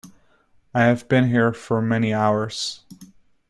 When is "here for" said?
1.29-1.79